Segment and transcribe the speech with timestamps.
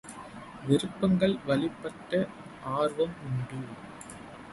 [0.65, 2.21] விருப்பங்கள் வழிப்பட்ட
[2.71, 3.59] ஆர்வம் உண்டு.